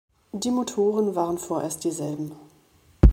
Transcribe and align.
Die 0.31 0.49
Motoren 0.49 1.13
waren 1.13 1.37
vorerst 1.37 1.83
dieselben. 1.83 2.31